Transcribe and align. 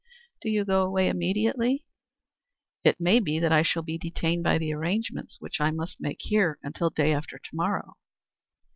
"Do 0.41 0.49
you 0.49 0.65
go 0.65 0.81
away 0.81 1.09
immediately?" 1.09 1.85
"It 2.83 2.99
may 2.99 3.19
be 3.19 3.37
that 3.37 3.51
I 3.51 3.61
shall 3.61 3.83
be 3.83 3.99
detained 3.99 4.43
by 4.43 4.57
the 4.57 4.73
arrangements 4.73 5.37
which 5.39 5.61
I 5.61 5.69
must 5.69 5.99
make 6.01 6.21
here 6.21 6.57
until 6.63 6.89
day 6.89 7.13
after 7.13 7.37
to 7.37 7.49
morrow." 7.55 7.93